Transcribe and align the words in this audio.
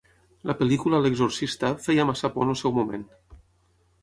La 0.51 0.53
pel·lícula 0.61 1.01
"L'exorcista" 1.03 1.71
feia 1.89 2.07
massa 2.13 2.33
por 2.39 2.47
en 2.47 2.55
el 2.55 2.59
seu 2.63 2.75
moment. 2.79 3.05